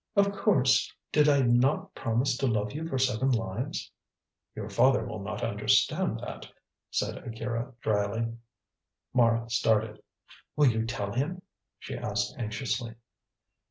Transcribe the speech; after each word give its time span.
"Of 0.15 0.31
course. 0.31 0.91
Did 1.11 1.29
I 1.29 1.43
not 1.43 1.93
promise 1.93 2.35
to 2.37 2.47
love 2.47 2.71
you 2.71 2.87
for 2.87 2.97
seven 2.97 3.29
lives?" 3.29 3.91
"Your 4.55 4.67
father 4.67 5.05
will 5.05 5.19
not 5.19 5.43
understand 5.43 6.19
that," 6.21 6.51
said 6.89 7.19
Akira 7.19 7.75
dryly. 7.81 8.33
Mara 9.13 9.47
started. 9.47 10.01
"Will 10.55 10.69
you 10.69 10.87
tell 10.87 11.13
him?" 11.13 11.43
she 11.77 11.95
asked 11.95 12.33
anxiously. 12.39 12.95